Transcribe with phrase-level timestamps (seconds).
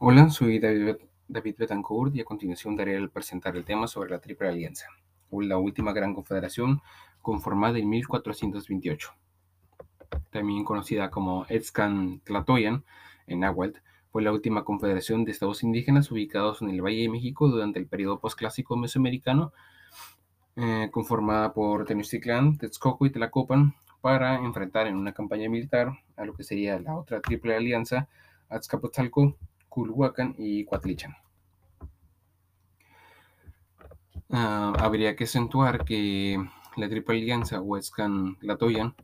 [0.00, 0.94] Hola, soy David,
[1.26, 4.86] David Betancourt y a continuación daré el presentar el tema sobre la Triple Alianza,
[5.32, 6.80] la última gran confederación
[7.20, 9.12] conformada en 1428.
[10.30, 12.84] También conocida como Etzcan Tlatoyan
[13.26, 13.80] en Nahuatl,
[14.12, 17.88] fue la última confederación de estados indígenas ubicados en el Valle de México durante el
[17.88, 19.52] periodo postclásico mesoamericano,
[20.54, 26.34] eh, conformada por Tenochtitlan, Texcoco y Tlacopan, para enfrentar en una campaña militar a lo
[26.34, 28.06] que sería la otra Triple Alianza,
[28.48, 29.36] Azcapotzalco,
[29.68, 31.16] Culhuacán y Cuatlichan.
[34.30, 36.38] Ah, habría que acentuar que
[36.76, 38.94] la Triple Alianza Huescan-Latoyan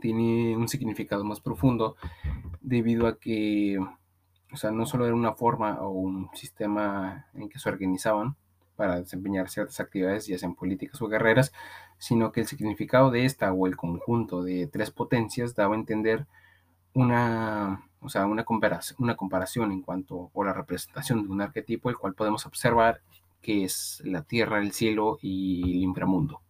[0.00, 1.96] tiene un significado más profundo
[2.60, 3.78] debido a que,
[4.52, 8.36] o sea, no solo era una forma o un sistema en que se organizaban
[8.76, 11.52] para desempeñar ciertas actividades, ya sean políticas o guerreras,
[11.98, 16.26] sino que el significado de esta o el conjunto de tres potencias daba a entender
[16.92, 22.14] una o sea, una comparación, en cuanto a la representación de un arquetipo, el cual
[22.14, 23.00] podemos observar
[23.42, 26.40] que es la tierra, el cielo y el inframundo.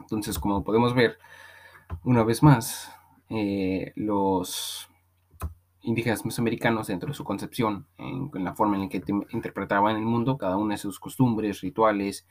[0.00, 1.18] Entonces, como podemos ver,
[2.02, 2.92] una vez más,
[3.28, 4.88] eh, los
[5.82, 10.04] indígenas mesoamericanos, dentro de su concepción, en, en la forma en la que interpretaban el
[10.04, 12.26] mundo, cada una de sus costumbres, rituales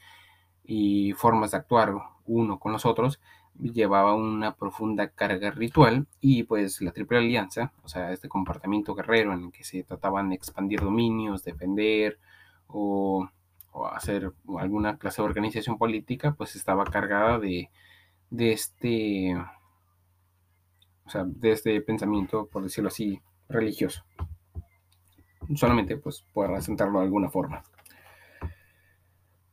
[0.66, 1.94] y formas de actuar
[2.26, 3.22] uno con los otros,
[3.60, 9.34] llevaba una profunda carga ritual y pues la Triple Alianza, o sea, este comportamiento guerrero
[9.34, 12.20] en el que se trataban de expandir dominios, defender
[12.68, 13.30] o,
[13.94, 17.70] hacer alguna clase de organización política, pues estaba cargada de,
[18.30, 19.36] de este,
[21.06, 24.04] o sea, de este pensamiento, por decirlo así, religioso.
[25.56, 27.64] Solamente pues por asentarlo de alguna forma.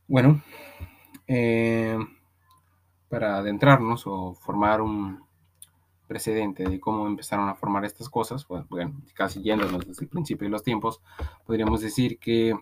[0.07, 0.41] Bueno,
[1.27, 1.97] eh,
[3.13, 5.23] para adentrarnos o formar un
[6.07, 10.47] precedente de cómo empezaron a formar estas cosas, pues, bueno, casi yéndonos desde el principio
[10.47, 10.99] de los tiempos,
[11.45, 12.55] podríamos decir que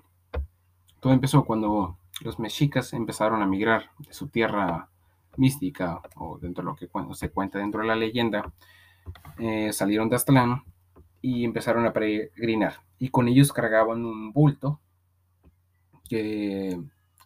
[0.99, 4.89] todo empezó cuando los mexicas empezaron a migrar de su tierra
[5.37, 8.51] mística, o dentro de lo que se cuenta dentro de la leyenda,
[9.39, 10.63] eh, salieron de Aztlán
[11.21, 12.81] y empezaron a peregrinar.
[12.99, 14.81] Y con ellos cargaban un bulto
[16.09, 16.77] que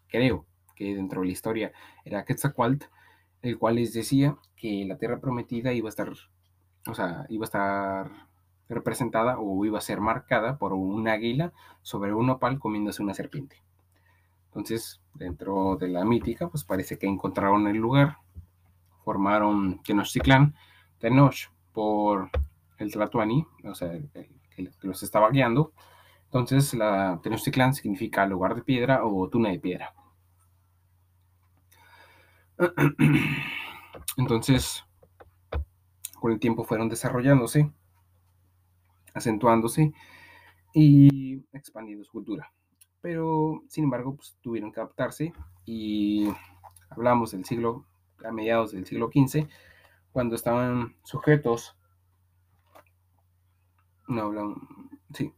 [0.10, 1.72] creo que dentro de la historia
[2.04, 2.86] era Quetzalcoatl,
[3.46, 6.12] el cual les decía que la tierra prometida iba a estar,
[6.88, 8.12] o sea, iba a estar
[8.68, 13.62] representada o iba a ser marcada por un águila sobre un opal comiéndose una serpiente.
[14.48, 18.18] Entonces, dentro de la mítica, pues parece que encontraron el lugar,
[19.04, 20.56] formaron Tenochtitlán,
[20.98, 22.30] Tenoch por
[22.78, 24.10] el Tlatuani, o sea, el,
[24.56, 25.74] que los estaba guiando.
[26.26, 29.94] Entonces, la Tenochtitlán significa lugar de piedra o tuna de piedra.
[34.18, 34.84] Entonces,
[36.20, 37.72] con el tiempo fueron desarrollándose,
[39.14, 39.94] acentuándose
[40.74, 42.52] y expandiendo su cultura.
[43.02, 45.34] Pero, sin embargo, pues, tuvieron que adaptarse
[45.66, 46.28] y
[46.90, 47.86] hablamos del siglo,
[48.24, 49.48] a mediados del siglo XV,
[50.12, 51.78] cuando estaban sujetos,
[54.08, 54.56] no hablan,
[55.14, 55.34] sí,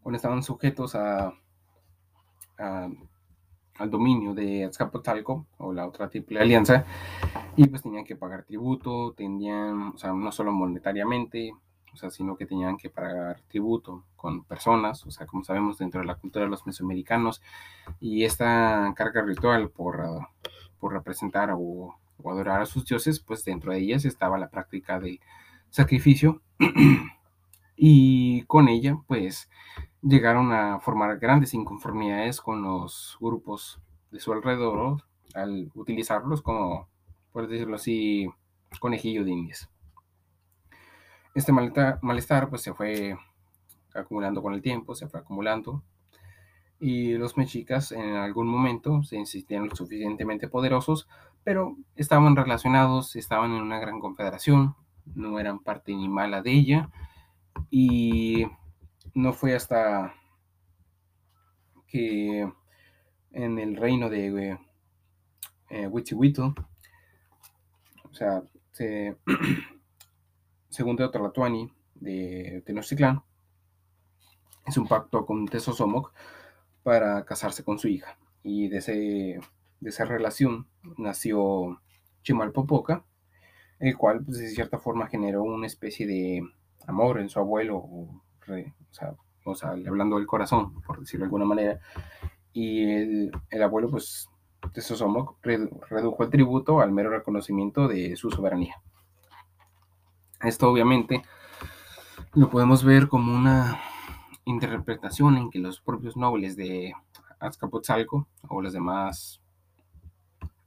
[0.00, 1.34] cuando estaban sujetos a,
[2.58, 2.88] a
[3.78, 6.84] al dominio de Azcapotzalco o la otra triple alianza
[7.56, 11.52] y pues tenían que pagar tributo, tenían, o sea, no solo monetariamente,
[11.92, 16.00] o sea, sino que tenían que pagar tributo con personas, o sea, como sabemos dentro
[16.00, 17.42] de la cultura de los mesoamericanos
[18.00, 20.02] y esta carga ritual por,
[20.78, 24.98] por representar o, o adorar a sus dioses, pues dentro de ellas estaba la práctica
[24.98, 25.20] del
[25.70, 26.40] sacrificio
[27.76, 29.48] y con ella pues
[30.06, 35.02] llegaron a formar grandes inconformidades con los grupos de su alrededor
[35.34, 36.88] al utilizarlos como,
[37.32, 38.28] por decirlo así,
[38.78, 39.70] conejillo de indias.
[41.34, 43.16] Este malestar, pues se fue
[43.94, 45.82] acumulando con el tiempo, se fue acumulando
[46.78, 51.08] y los mexicas en algún momento se insistían lo suficientemente poderosos,
[51.42, 54.74] pero estaban relacionados, estaban en una gran confederación,
[55.14, 56.90] no eran parte ni mala de ella
[57.70, 58.46] y
[59.14, 60.14] no fue hasta
[61.86, 62.52] que
[63.32, 64.58] en el reino de
[65.70, 66.02] eh, o
[68.12, 69.16] sea, se,
[70.68, 73.22] según Teotlatuani de Tenochtitlan,
[74.66, 76.12] es un pacto con Tezosomoc
[76.82, 78.18] para casarse con su hija.
[78.42, 79.40] Y de, ese,
[79.80, 81.80] de esa relación nació
[82.22, 83.04] Chimalpopoca,
[83.78, 86.42] el cual, pues, de cierta forma, generó una especie de
[86.86, 88.22] amor en su abuelo,
[89.44, 91.80] o sea, hablando del corazón, por decirlo de alguna manera,
[92.52, 94.28] y el, el abuelo, pues,
[94.72, 98.80] de Sosomoc redujo el tributo al mero reconocimiento de su soberanía.
[100.40, 101.22] Esto obviamente
[102.34, 103.80] lo podemos ver como una
[104.44, 106.92] interpretación en que los propios nobles de
[107.40, 109.40] Azcapotzalco o los demás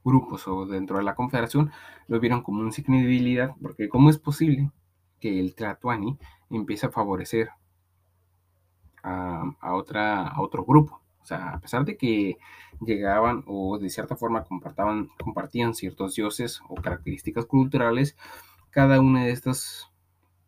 [0.04, 1.70] grupos o dentro de la confederación
[2.06, 4.70] lo vieron como un signo de debilidad, porque ¿cómo es posible
[5.20, 6.18] que el Tlatuani
[6.50, 7.50] empiece a favorecer
[9.60, 11.00] a, otra, a otro grupo?
[11.22, 12.38] O sea, a pesar de que
[12.80, 18.16] llegaban o de cierta forma compartían ciertos dioses o características culturales,
[18.70, 19.90] cada una de estas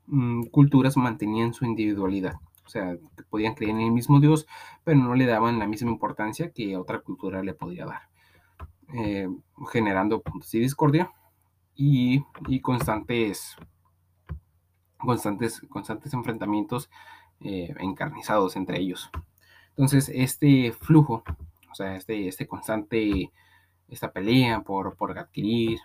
[0.07, 2.35] mm, culturas mantenían su individualidad.
[2.65, 2.97] O sea,
[3.31, 4.47] podían creer en el mismo Dios,
[4.85, 8.03] pero no le daban la misma importancia que otra cultura le podía dar,
[8.95, 9.29] eh,
[9.73, 11.11] generando puntos de discordia
[11.75, 12.23] y,
[12.61, 13.57] constantes,
[14.99, 16.91] constantes, constantes enfrentamientos
[17.43, 19.11] eh, encarnizados entre ellos.
[19.71, 21.23] Entonces, este flujo,
[21.71, 23.31] o sea, este, este constante,
[23.89, 25.79] esta pelea por, por adquirir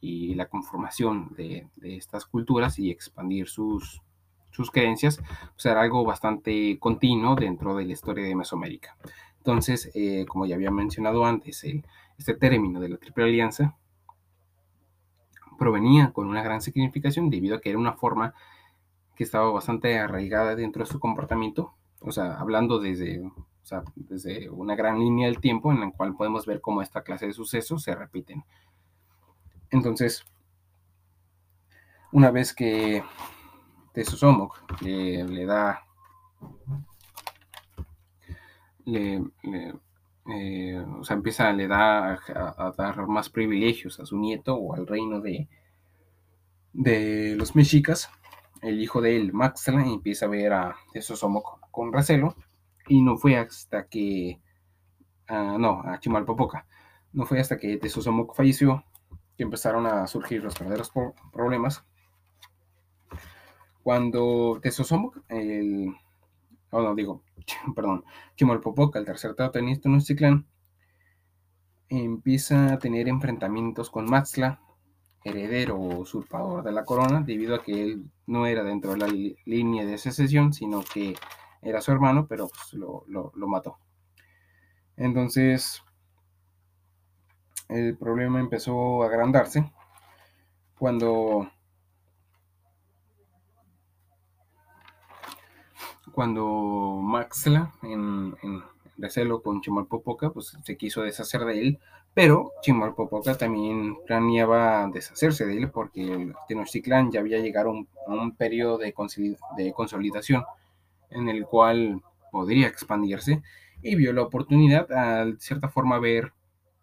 [0.00, 4.02] y la conformación de, de estas culturas y expandir sus,
[4.50, 5.20] sus creencias,
[5.54, 8.96] pues era algo bastante continuo dentro de la historia de Mesoamérica.
[9.38, 11.64] Entonces, eh, como ya había mencionado antes,
[12.18, 13.76] este término de la Triple Alianza
[15.58, 18.34] provenía con una gran significación debido a que era una forma
[19.18, 23.34] que estaba bastante arraigada dentro de su comportamiento, o sea, hablando desde, o
[23.64, 27.26] sea, desde una gran línea del tiempo en la cual podemos ver cómo esta clase
[27.26, 28.44] de sucesos se repiten.
[29.72, 30.24] Entonces,
[32.12, 33.02] una vez que
[33.92, 35.84] Tesosomoc le, da
[38.86, 39.20] eh,
[40.96, 45.20] o sea, empieza, le da a, dar más privilegios a su nieto o al reino
[45.20, 45.48] de,
[46.72, 48.12] de los mexicas.
[48.62, 52.34] El hijo de él, Maxla, empieza a ver a Tesosomoc con recelo
[52.88, 54.40] y no fue hasta que,
[55.30, 56.66] uh, no, a Chimalpopoca,
[57.12, 58.84] no fue hasta que Tesosomoc falleció
[59.36, 60.92] que empezaron a surgir los verdaderos
[61.32, 61.84] problemas.
[63.82, 65.94] Cuando Tesosomoc, el,
[66.70, 67.22] oh no, digo,
[67.74, 68.04] perdón,
[68.36, 70.46] Chimalpopoca, el tercer tratamiento de ciclán,
[71.88, 74.60] empieza a tener enfrentamientos con Maxla,
[75.28, 79.08] heredero o usurpador de la corona, debido a que él no era dentro de la
[79.44, 81.14] línea de secesión, sino que
[81.62, 83.78] era su hermano, pero pues, lo, lo mató.
[84.96, 85.82] Entonces,
[87.68, 89.70] el problema empezó a agrandarse
[90.78, 91.48] cuando
[96.18, 98.34] cuando Maxla, en,
[98.96, 101.78] recelo con Chimalpopoca, pues se quiso deshacer de él,
[102.18, 108.76] pero Chimalpopoca también planeaba deshacerse de él porque Tenochtitlán ya había llegado a un, periodo
[108.76, 110.42] de, consolidación
[111.10, 113.40] en el cual podría expandirse
[113.82, 116.32] y vio la oportunidad a de cierta forma ver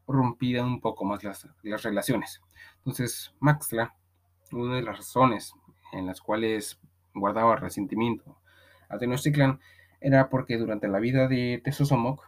[0.07, 2.41] rompida un poco más las, las relaciones.
[2.77, 3.93] Entonces Maxla,
[4.53, 5.53] una de las razones
[5.91, 6.79] en las cuales
[7.13, 8.37] guardaba resentimiento
[8.87, 9.59] a Tenochtitlan
[9.99, 12.23] era porque durante la vida de Tesosomoc,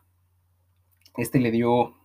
[1.16, 1.96] este le dio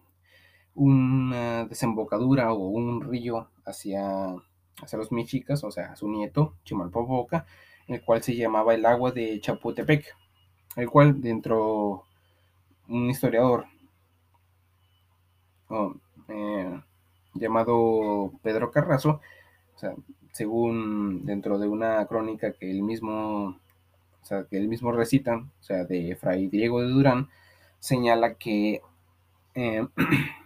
[0.74, 4.34] una desembocadura o un río hacia,
[4.82, 7.46] hacia los mexicas, o sea, su nieto, Chimalpopoca,
[7.88, 10.06] el cual se llamaba el agua de Chapultepec,
[10.76, 12.04] el cual dentro
[12.88, 13.66] un historiador
[16.28, 16.80] eh,
[17.34, 19.20] llamado Pedro Carrazo,
[19.74, 19.94] o sea,
[20.32, 23.56] según dentro de una crónica que él mismo
[24.22, 27.28] o sea, que él mismo recita, o sea, de Fray Diego de Durán,
[27.80, 28.80] señala que
[29.54, 29.86] eh,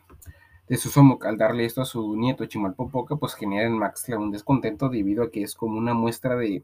[0.68, 4.88] de Susomoc, al darle esto a su nieto Chimalpopoca, pues genera en Maxla un descontento
[4.88, 6.62] debido a que es como una muestra de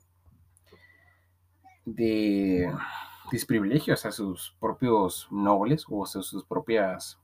[1.85, 2.73] de
[3.30, 7.18] desprivilegios a sus propios nobles o a sus propias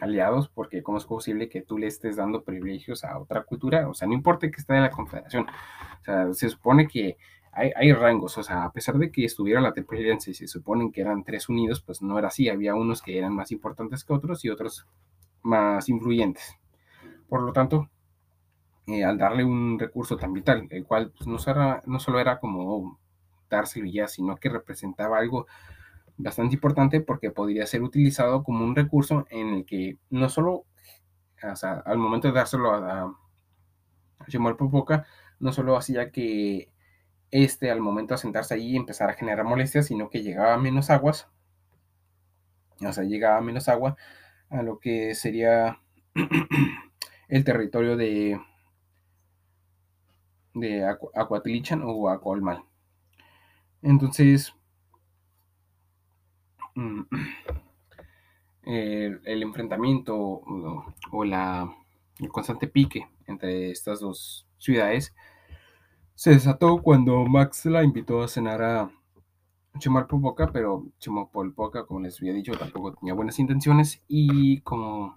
[0.00, 3.94] aliados, porque cómo es posible que tú le estés dando privilegios a otra cultura, o
[3.94, 7.16] sea, no importa que esté en la confederación, o sea, se supone que
[7.52, 10.90] hay, rangos, o sea, a pesar de que estuviera la Triple Alianza y se suponen
[10.90, 14.12] que eran tres unidos, pues no era así, había unos que eran más importantes que
[14.12, 14.88] otros y otros
[15.44, 16.58] más influyentes.
[17.28, 17.88] Por lo tanto,
[18.86, 21.38] eh, al darle un recurso tan vital, el cual pues, no,
[21.86, 22.98] no solo era como
[23.48, 25.46] dárselo ya, sino que representaba algo
[26.16, 30.64] bastante importante porque podría ser utilizado como un recurso en el que no solo,
[31.42, 35.06] o sea, al momento de dárselo a, a, Popoca,
[35.40, 36.72] no solo hacía que
[37.30, 41.28] este al momento de sentarse allí empezar a generar molestias, sino que llegaba menos aguas,
[42.80, 43.96] o sea, llegaba menos agua
[44.54, 45.80] a lo que sería
[47.28, 48.40] el territorio de,
[50.54, 52.62] de Acuatlichan o Acolmal.
[53.82, 54.54] Entonces,
[56.76, 57.02] mm,
[58.62, 61.68] el, enfrentamiento o, la,
[62.20, 65.14] el constante pique entre estas dos ciudades
[66.14, 68.90] se desató cuando Max la invitó a cenar a
[69.78, 75.16] Chimalpopoca, pero Chimalpopoca, como les había dicho, tampoco tenía buenas intenciones y como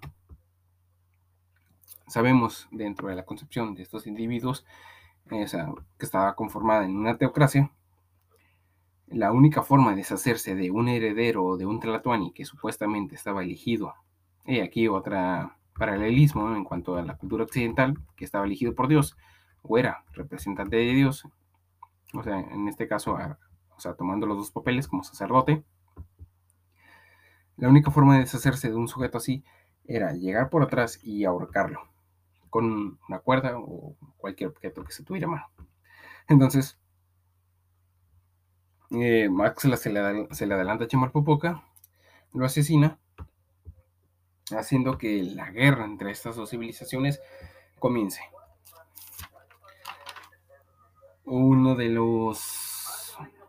[2.08, 4.66] sabemos dentro de la concepción de estos individuos,
[5.30, 5.44] que
[6.00, 7.72] estaba conformada en una teocracia,
[9.08, 13.44] la única forma de deshacerse de un heredero o de un Tlatuani que supuestamente estaba
[13.44, 13.94] elegido,
[14.46, 19.16] y aquí otra paralelismo en cuanto a la cultura occidental, que estaba elegido por Dios,
[19.62, 21.28] o era representante de Dios,
[22.14, 23.18] o sea, en este caso,
[23.78, 25.64] o sea, tomando los dos papeles como sacerdote,
[27.58, 29.44] la única forma de deshacerse de un sujeto así
[29.86, 31.82] era llegar por atrás y ahorcarlo
[32.50, 35.50] con una cuerda o cualquier objeto que se tuviera mano.
[36.28, 36.78] Entonces,
[38.92, 41.64] eh, Max se le, adelanta a Chimalpopoca,
[42.34, 43.00] lo asesina,
[44.52, 47.22] haciendo que la guerra entre estas dos civilizaciones
[47.80, 48.22] comience.
[51.26, 52.57] Uno de los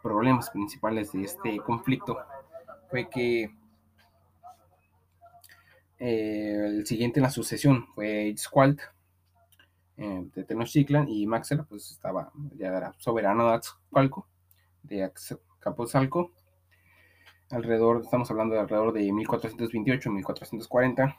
[0.08, 2.16] problemas principales de este conflicto
[2.88, 3.54] fue que
[5.98, 8.80] eh, el siguiente en la sucesión fue Itzcualt
[9.98, 14.26] eh, de Tenochtitlan y Maxela pues estaba, ya era soberano de Axcalco,
[14.82, 15.12] de
[15.60, 16.32] Capozalco,
[17.50, 21.18] alrededor, estamos hablando de alrededor de 1428-1440.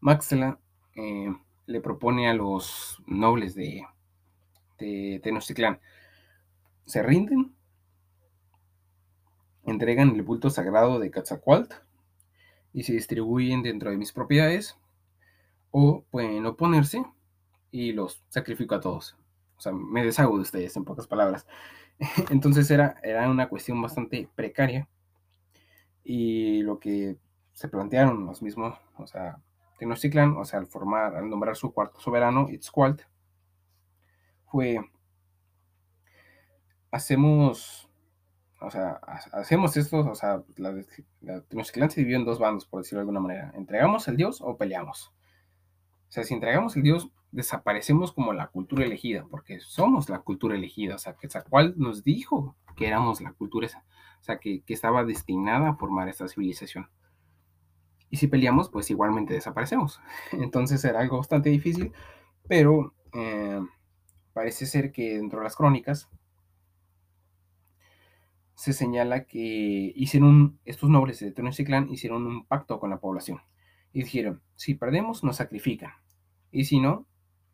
[0.00, 0.58] Maxela
[0.96, 1.30] eh,
[1.66, 3.84] le propone a los nobles de
[4.78, 5.80] de Tenochtitlán
[6.86, 7.54] se rinden,
[9.64, 11.74] entregan el bulto sagrado de Quetzalcoatl
[12.72, 14.76] y se distribuyen dentro de mis propiedades,
[15.70, 17.04] o pueden oponerse
[17.70, 19.16] y los sacrifico a todos.
[19.56, 21.46] O sea, me deshago de ustedes, en pocas palabras.
[22.30, 24.88] Entonces era, era una cuestión bastante precaria
[26.04, 27.16] y lo que
[27.52, 29.38] se plantearon los mismos, o sea,
[29.78, 33.02] Tenochtitlan, o sea, al formar, al nombrar su cuarto soberano, Itzcualt,
[34.46, 34.78] fue,
[36.94, 37.90] hacemos,
[38.60, 39.00] o sea,
[39.32, 40.72] hacemos esto, o sea, la,
[41.20, 43.52] la se dividió en dos bandos, por decirlo de alguna manera.
[43.56, 45.12] ¿Entregamos al Dios o peleamos?
[46.08, 50.54] O sea, si entregamos al Dios, desaparecemos como la cultura elegida, porque somos la cultura
[50.54, 54.72] elegida, o sea, que cual nos dijo que éramos la cultura, o sea, que, que,
[54.72, 56.88] estaba destinada a formar esta civilización.
[58.08, 60.00] Y si peleamos, pues igualmente desaparecemos.
[60.32, 61.92] Entonces era algo bastante difícil,
[62.46, 63.60] pero eh,
[64.32, 66.08] parece ser que dentro de las crónicas
[68.54, 73.40] se señala que hicieron estos nobles de Tenochtitlán hicieron un pacto con la población
[73.92, 75.92] y dijeron, si perdemos nos sacrifican
[76.50, 77.06] y si no,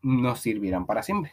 [0.02, 1.32] nos servirán para siempre.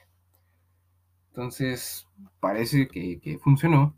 [1.29, 2.07] Entonces,
[2.39, 3.95] parece que, que funcionó.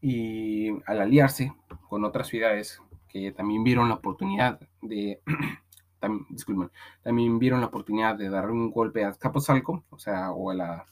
[0.00, 1.52] Y al aliarse
[1.88, 5.20] con otras ciudades que también vieron la oportunidad de
[6.00, 6.26] también,
[7.02, 10.86] también vieron la oportunidad de dar un golpe a Capozalco, o sea, o a, la,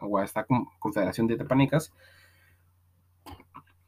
[0.00, 0.46] o a esta
[0.78, 1.92] confederación de tepanecas,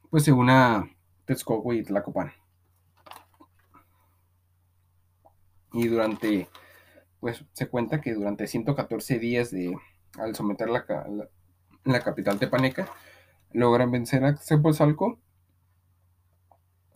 [0.09, 0.89] pues se una
[1.25, 2.31] Texcoco y Tlacopan.
[5.73, 6.49] Y durante,
[7.19, 9.77] pues se cuenta que durante 114 días de,
[10.17, 10.85] al someter la,
[11.83, 12.87] la, capital tepaneca,
[13.51, 15.19] logran vencer a Capozalco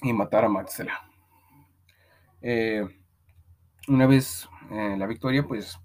[0.02, 0.94] y matar a Maxela.
[2.42, 2.88] Eh,
[3.88, 5.80] una vez eh, la victoria, pues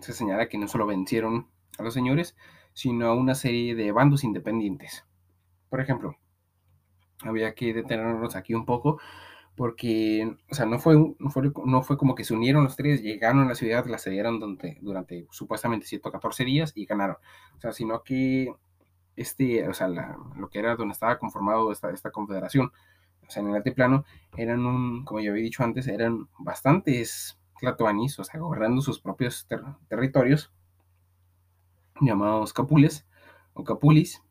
[0.00, 2.36] se señala que no solo vencieron a los señores,
[2.80, 5.04] sino a una serie de bandos independientes.
[5.68, 6.16] Por ejemplo,
[7.22, 8.98] había que detenernos aquí un poco
[9.54, 13.48] porque, o sea, no fue, no fue, como que se unieron los tres, llegaron a
[13.48, 17.16] la ciudad, la cedieron durante, durante supuestamente 114 días y ganaron.
[17.58, 18.54] O sea, sino que
[19.14, 22.72] este, o sea, lo que era donde estaba conformado esta, esta confederación,
[23.26, 28.18] o sea, en el altiplano, eran un, como ya había dicho antes, eran bastantes tlatoanis,
[28.18, 29.46] o sea, gobernando sus propios
[29.88, 30.50] territorios,
[32.00, 33.06] llamados capules
[33.54, 34.22] o capulis,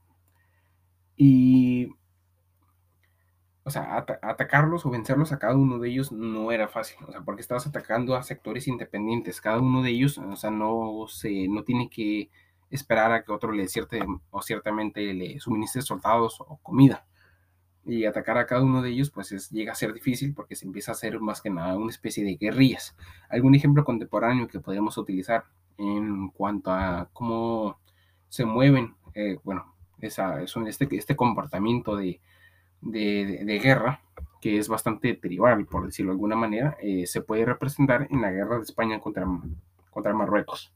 [1.15, 1.89] y,
[3.63, 7.21] o sea, atacarlos o vencerlos a cada uno de ellos no era fácil, o sea,
[7.21, 11.63] porque estabas atacando a sectores independientes, cada uno de ellos, o sea, no, se, no
[11.63, 12.31] tiene que
[12.69, 13.99] esperar a que otro le cierte,
[14.29, 17.05] o ciertamente le suministre soldados o comida.
[17.85, 20.65] Y atacar a cada uno de ellos pues es, llega a ser difícil porque se
[20.65, 22.95] empieza a hacer más que nada una especie de guerrillas.
[23.29, 25.45] ¿Algún ejemplo contemporáneo que podríamos utilizar
[25.79, 27.79] en cuanto a cómo
[28.27, 32.21] se mueven, eh, bueno, esa, este, este comportamiento de,
[32.81, 34.01] de, guerra,
[34.41, 38.31] que es bastante tribal, por decirlo de alguna manera, eh, se puede representar en la
[38.31, 39.25] guerra de España contra,
[39.89, 40.73] contra Marruecos.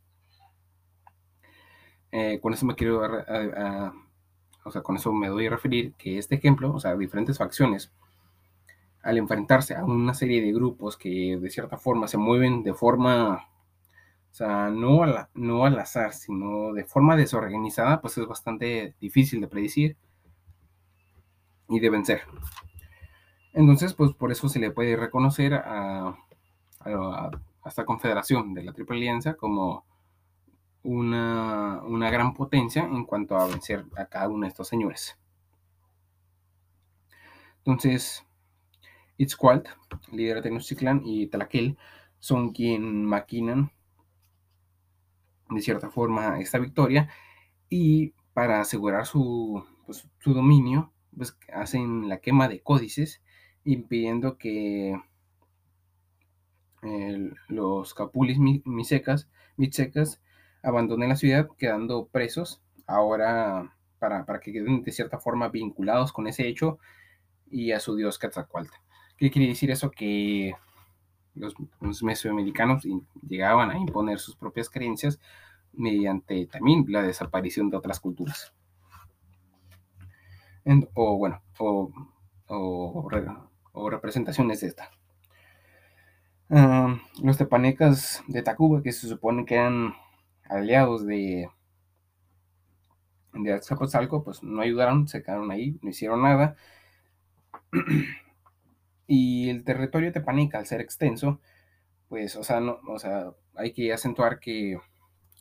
[2.11, 3.01] Eh, con eso me quiero
[4.65, 7.91] o sea, con eso me doy a referir que este ejemplo, o sea, diferentes facciones,
[9.01, 13.49] al enfrentarse a una serie de grupos que de cierta forma se mueven de forma
[14.33, 19.47] O sea, no, no al azar, sino de forma desorganizada, pues es bastante difícil de
[19.47, 19.95] predecir
[21.69, 22.23] y de vencer.
[23.53, 26.17] Entonces, pues por eso se le puede reconocer a,
[27.63, 29.85] esta confederación de la Triple Alianza como
[30.81, 35.15] una, una, gran potencia en cuanto a vencer a cada uno de estos señores.
[37.59, 38.25] Entonces,
[39.17, 39.67] Itzcualt,
[40.11, 41.77] líder de Tenochtitlan, y Tlaquel
[42.17, 43.71] son quien maquinan
[45.53, 47.09] de cierta forma esta victoria
[47.69, 53.21] y para asegurar su, pues, su dominio, pues hacen la quema de códices
[53.63, 54.99] impidiendo que
[57.47, 59.29] los capulis mixecas,
[60.61, 66.27] abandonen la ciudad quedando presos ahora para, para, que queden de cierta forma vinculados con
[66.27, 66.77] ese hecho
[67.49, 68.69] y a su dios Quetzalcoatl.
[69.17, 69.91] ¿Qué quiere decir eso?
[69.91, 70.55] Que
[71.35, 71.55] los,
[72.01, 72.83] mesoamericanos
[73.27, 75.19] llegaban a imponer sus propias creencias
[75.73, 78.53] mediante también la desaparición de otras culturas.
[80.93, 83.09] o bueno, o,
[83.89, 84.91] representaciones de esta.
[86.49, 89.93] Ah, los tepanecas de Tacuba, que se supone que eran
[90.49, 91.49] aliados de,
[93.33, 93.61] de
[94.23, 96.55] pues no ayudaron, se quedaron ahí, no hicieron nada.
[99.05, 101.41] Y el territorio Tepaneca, al ser extenso,
[102.07, 104.79] pues, o sea, no, o sea, hay que acentuar que,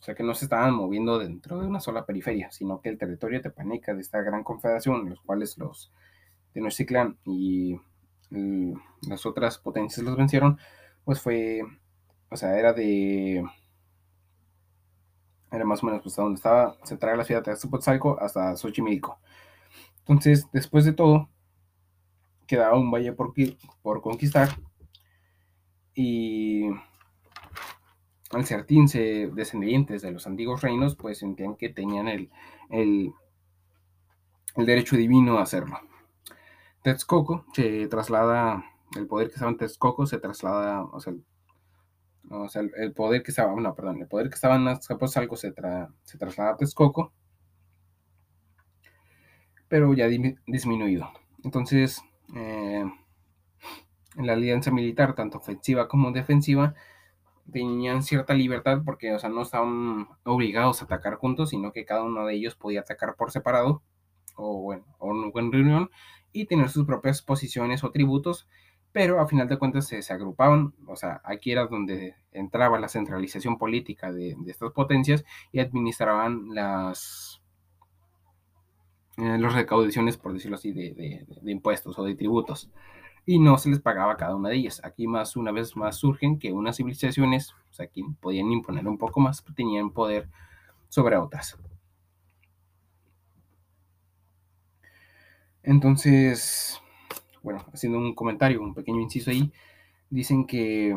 [0.03, 2.97] o sea, que no se estaban moviendo dentro de una sola periferia, sino que el
[2.97, 5.93] territorio Tepaneca, de esta gran confederación, los cuales los
[6.51, 7.79] Tenochtitlan y
[9.07, 10.59] las otras potencias los vencieron,
[11.05, 11.61] pues fue,
[12.29, 13.45] o sea, era de,
[15.49, 19.21] era más o menos pues donde estaba centrada la ciudad de Azcapotzalco hasta Xochimilco.
[19.99, 21.29] Entonces, después de todo,
[22.45, 23.33] quedaba un valle por,
[23.81, 24.49] por conquistar
[25.95, 26.67] y
[28.33, 32.29] al ser 15 descendientes de los antiguos reinos, pues sentían que tenían el,
[32.69, 33.13] el,
[34.55, 35.79] el derecho divino a hacerlo.
[36.81, 38.65] Texcoco se traslada,
[38.95, 41.13] el poder que estaba en Texcoco se traslada, o sea,
[42.61, 45.53] el, poder que estaba, no, perdón, el poder que estaba en Azcapotzalco se,
[46.03, 47.13] se traslada a Texcoco,
[49.67, 50.07] pero ya
[50.45, 51.09] disminuido.
[51.43, 52.01] Entonces,
[52.35, 52.85] eh,
[54.15, 56.75] en la alianza militar, tanto ofensiva como defensiva,
[57.51, 62.03] tenían cierta libertad porque, o sea, no estaban obligados a atacar juntos, sino que cada
[62.03, 63.81] uno de ellos podía atacar por separado
[64.35, 65.89] o, bueno, o en reunión
[66.33, 68.47] y tener sus propias posiciones o tributos,
[68.91, 73.57] pero a final de cuentas se, agrupaban, o sea, aquí era donde entraba la centralización
[73.57, 77.41] política de, estas potencias y administraban las,
[79.17, 82.69] eh, las recaudaciones, por decirlo así, de, impuestos o de tributos.
[83.25, 84.81] Y no se les pagaba cada una de ellas.
[84.83, 88.97] Aquí más, una vez más, surgen que unas civilizaciones, o sea, que podían imponer un
[88.97, 90.29] poco más, tenían poder
[90.89, 91.57] sobre otras.
[95.63, 96.81] Entonces,
[97.41, 99.51] bueno, haciendo un comentario, un pequeño inciso ahí,
[100.09, 100.95] dicen que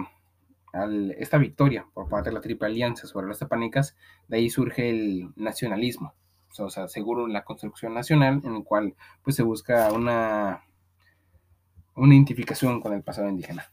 [1.19, 3.97] esta victoria por parte de la Triple Alianza sobre las tepanecas,
[4.29, 6.15] de ahí surge el nacionalismo
[6.65, 10.65] o sea, seguro la construcción nacional, en el cual pues se busca una,
[11.97, 13.71] una identificación con el pasado indígena.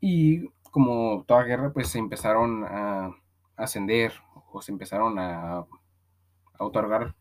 [0.00, 3.10] Y como toda guerra, pues se empezaron a
[3.56, 4.12] ascender
[4.52, 5.66] o se empezaron a,
[6.58, 7.14] otorgar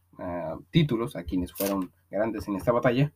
[0.69, 3.13] títulos a quienes fueron grandes en esta batalla.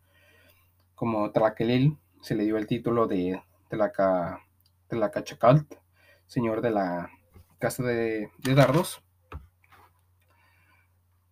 [0.95, 4.39] Como Tlaquelil se le dio el título de Tlaca,
[4.87, 5.75] Tlacachacalt,
[6.27, 7.09] señor de la
[7.59, 9.03] Casa de Dardos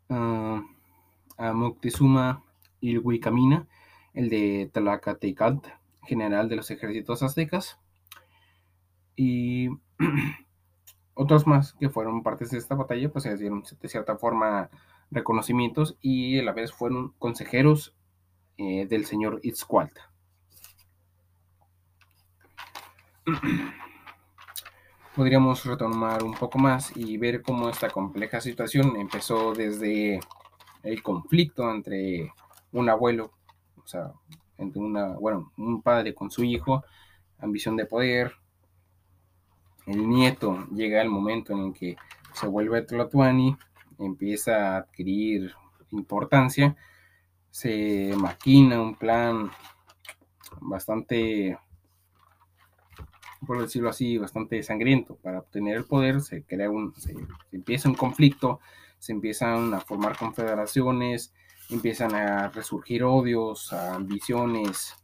[0.09, 2.43] a Moctezuma
[2.81, 3.67] Ilhuicamina,
[4.13, 5.67] el de Tlacatecalt,
[6.03, 7.79] general de los ejércitos aztecas,
[9.15, 9.69] y
[11.13, 14.69] otros más que fueron partes de esta batalla, pues se dieron de cierta forma
[15.11, 17.93] reconocimientos y a la vez fueron consejeros
[18.57, 19.97] eh, del señor Itzcualt.
[25.15, 30.19] podríamos retomar un poco más y ver cómo esta compleja situación empezó desde
[30.83, 32.33] el conflicto entre
[32.71, 33.31] un abuelo,
[33.83, 34.11] o sea,
[34.57, 36.83] entre una, bueno, un padre con su hijo,
[37.39, 38.33] ambición de poder.
[39.85, 41.97] El nieto llega al momento en el que
[42.33, 43.57] se vuelve Tlatuani,
[43.97, 45.53] empieza a adquirir
[45.91, 46.75] importancia,
[47.49, 49.51] se maquina un plan
[50.61, 51.57] bastante
[53.45, 55.15] por decirlo así, bastante sangriento.
[55.15, 57.15] Para obtener el poder se crea un, se,
[57.51, 58.59] empieza un conflicto,
[58.99, 61.33] se empiezan a formar confederaciones,
[61.71, 64.95] empiezan a resurgir odios, ambiciones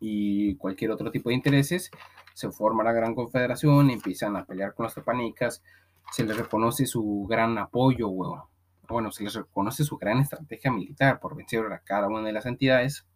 [0.00, 1.90] y cualquier otro tipo de intereses
[2.34, 5.62] se forma la Gran Confederación, empiezan a pelear con los tepanicas,
[6.10, 8.08] se les reconoce su gran apoyo,
[8.88, 12.46] bueno, se les reconoce su gran estrategia militar por vencer a cada una de las
[12.46, 13.06] entidades.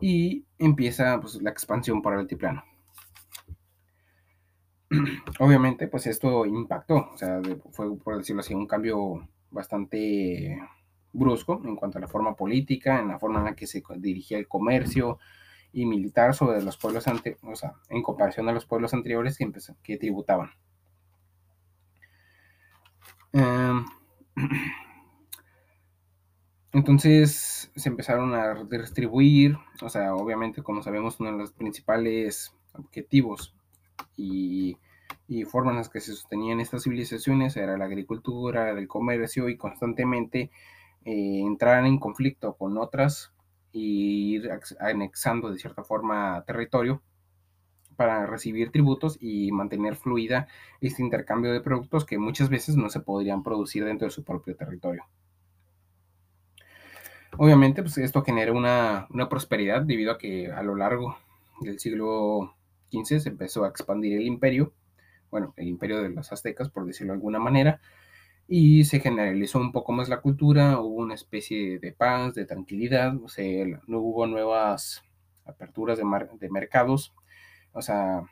[0.00, 2.64] Y empieza pues, la expansión para el altiplano.
[5.38, 10.58] Obviamente, pues esto impactó, o sea, fue, por decirlo así, un cambio bastante
[11.12, 14.38] brusco en cuanto a la forma política, en la forma en la que se dirigía
[14.38, 15.18] el comercio
[15.72, 19.50] y militar sobre los pueblos anteriores, o sea, en comparación a los pueblos anteriores que,
[19.82, 20.50] que tributaban.
[23.32, 23.84] Em,
[26.72, 33.54] entonces se empezaron a distribuir, o sea, obviamente como sabemos uno de los principales objetivos
[34.22, 39.56] y, formas en las que se sostenían estas civilizaciones era la agricultura, el comercio y
[39.56, 40.50] constantemente
[41.04, 43.32] eh, entrar en conflicto con otras
[43.72, 47.02] y ir anexando de cierta forma territorio
[47.96, 50.48] para recibir tributos y mantener fluida
[50.80, 54.56] este intercambio de productos que muchas veces no se podrían producir dentro de su propio
[54.56, 55.04] territorio.
[57.38, 61.16] Obviamente, pues esto genera una, una prosperidad debido a que a lo largo
[61.60, 62.54] del siglo
[62.92, 64.74] XV se empezó a expandir el imperio,
[65.30, 67.80] bueno, el imperio de los aztecas, por decirlo de alguna manera,
[68.48, 73.16] y se generalizó un poco más la cultura, hubo una especie de paz, de tranquilidad,
[73.22, 75.02] o sea, no hubo nuevas
[75.44, 76.04] aperturas de,
[76.38, 77.14] de mercados,
[77.72, 78.24] o sea,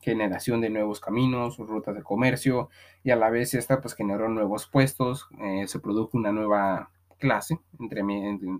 [0.00, 2.70] generación de nuevos caminos, rutas de comercio,
[3.02, 7.58] y a la vez esta pues generó nuevos puestos, eh, se produjo una nueva clase,
[7.78, 8.02] entre,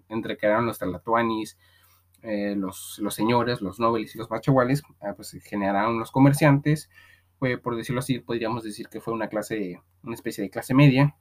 [0.09, 1.59] entre, que eran los talatuanis,
[2.23, 6.91] eh, los, señores, los nobles y los machaguales, ah, pues generaron los comerciantes,
[7.39, 11.17] por decirlo así, podríamos decir que fue una clase, una especie de clase media.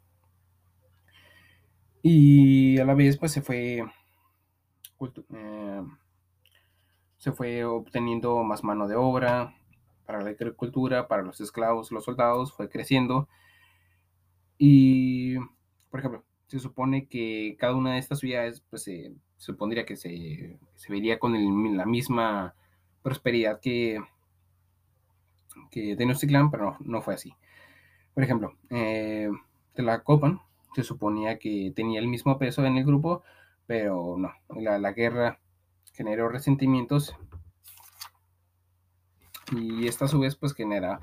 [2.02, 3.84] Y a la vez, pues se fue,
[5.34, 5.84] eh,
[7.18, 9.54] se fue obteniendo más mano de obra
[10.06, 13.28] para la agricultura, para los esclavos, los soldados, fue creciendo.
[14.58, 15.38] Y,
[15.90, 20.60] por ejemplo, se supone que cada una de estas ciudades, pues se supondría que se,
[20.90, 21.34] vería con
[21.78, 22.56] la misma
[23.04, 24.00] prosperidad que
[25.72, 27.34] que Tenochtitlan, pero no, fue así.
[28.14, 29.30] Por ejemplo, eh,
[29.74, 30.42] Tlacopan
[30.76, 33.24] se suponía que tenía el mismo peso en el grupo,
[33.66, 34.32] pero no.
[34.60, 35.40] La, guerra
[35.94, 37.16] generó resentimientos
[39.52, 41.00] y esta a su vez pues genera,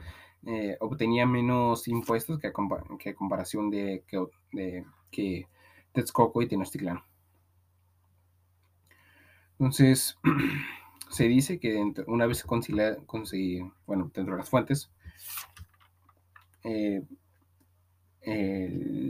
[0.46, 5.48] eh, obtenía menos impuestos que a, comparación de, que, de, que
[5.92, 7.02] Texcoco y Tenochtitlan.
[9.58, 10.18] Entonces,
[11.10, 13.04] se dice que una vez conciliado,
[13.86, 14.90] bueno, dentro de las fuentes,
[16.62, 17.04] eh,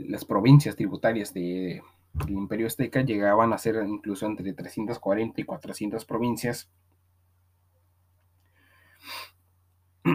[0.09, 1.81] las provincias tributarias de,
[2.13, 6.69] del Imperio Azteca llegaban a ser incluso entre 340 y 400 provincias.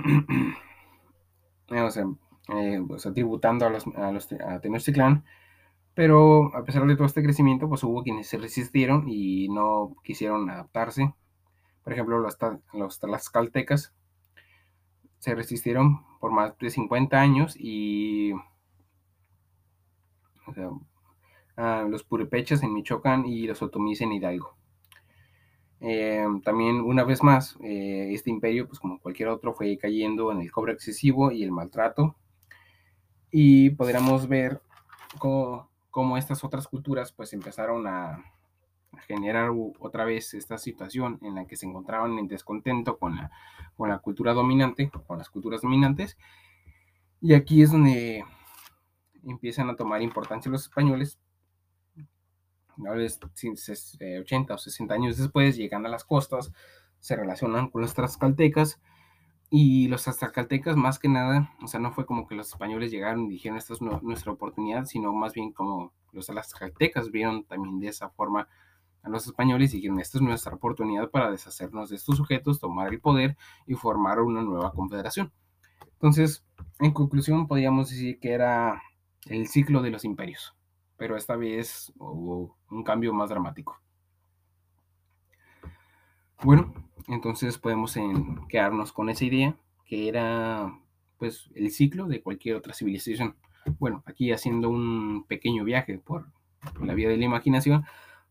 [1.69, 2.05] o, sea,
[2.49, 2.81] eh,
[3.15, 5.25] tributando a los, a los a Tenochtitlan,
[6.01, 10.49] pero a pesar de todo este crecimiento, pues hubo quienes se resistieron y no quisieron
[10.49, 11.13] adaptarse
[11.83, 12.39] por ejemplo, los,
[12.73, 13.93] los tlaxcaltecas
[15.19, 18.33] se resistieron por más de 50 años y
[21.89, 24.57] los purepechas en Michoacán y los otomíes en Hidalgo.
[25.81, 30.41] Eh, también una vez más, eh, este imperio, pues como cualquier otro, fue cayendo en
[30.41, 32.17] el cobre excesivo y el maltrato.
[33.31, 34.61] Y podríamos ver
[35.19, 38.25] cómo, cómo estas otras culturas pues empezaron a,
[39.07, 43.31] generar otra vez esta situación en la que se encontraban en descontento con la,
[43.77, 46.19] con la cultura dominante, con las culturas dominantes.
[47.21, 48.25] Y aquí es donde
[49.25, 51.21] empiezan a tomar importancia los españoles.
[52.85, 56.53] A veces 80 o 60 años después llegan a las costas,
[56.99, 58.81] se relacionan con los tlaxcaltecas
[59.51, 63.27] y los tlaxcaltecas más que nada, o sea, no fue como que los españoles llegaron
[63.27, 67.89] y dijeron esta es nuestra oportunidad, sino más bien como los tlaxcaltecas vieron también de
[67.89, 68.49] esa forma
[69.03, 72.93] a los españoles y dijeron, esta es nuestra oportunidad para deshacernos de estos sujetos, tomar
[72.93, 73.37] el poder
[73.67, 75.33] y formar una nueva confederación.
[75.95, 76.45] Entonces,
[76.79, 78.81] en conclusión, podríamos decir que era
[79.27, 80.55] el ciclo de los imperios,
[80.97, 83.81] pero esta vez hubo un cambio más dramático.
[86.43, 86.73] Bueno,
[87.09, 87.97] entonces podemos
[88.49, 90.79] quedarnos con esa idea que era
[91.19, 93.37] pues el ciclo de cualquier otra civilización.
[93.79, 96.27] Bueno, aquí haciendo un pequeño viaje por
[96.81, 97.85] la vía de la imaginación,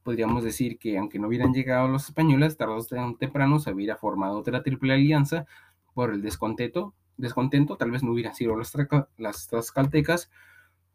[0.04, 4.40] podríamos decir que aunque no hubieran llegado los españoles, tarde o temprano se hubiera formado
[4.40, 5.46] otra triple alianza
[5.94, 8.74] por el descontento, descontento tal vez no hubieran sido las,
[9.18, 10.32] las caltecas,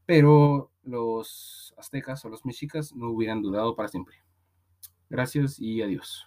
[0.06, 4.16] pero los aztecas o los mexicas no hubieran durado para siempre.
[5.08, 6.26] Gracias y adiós.